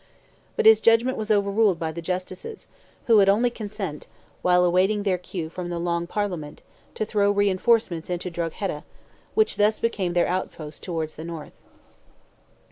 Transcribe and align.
But 0.55 0.65
his 0.65 0.81
judgment 0.81 1.15
was 1.15 1.29
overruled 1.29 1.77
by 1.77 1.91
the 1.91 2.01
Justices, 2.01 2.65
who 3.05 3.17
would 3.17 3.29
only 3.29 3.51
consent, 3.51 4.07
while 4.41 4.65
awaiting 4.65 5.03
their 5.03 5.19
cue 5.19 5.47
from 5.47 5.69
the 5.69 5.77
Long 5.77 6.07
Parliament, 6.07 6.63
to 6.95 7.05
throw 7.05 7.29
reinforcements 7.29 8.09
into 8.09 8.31
Drogheda, 8.31 8.83
which 9.35 9.57
thus 9.57 9.79
became 9.79 10.13
their 10.13 10.25
outpost 10.27 10.81
towards 10.81 11.17
the 11.17 11.23
north. 11.23 11.61